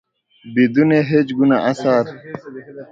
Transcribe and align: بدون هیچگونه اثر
بدون 0.55 0.91
هیچگونه 1.09 1.55
اثر 1.71 2.03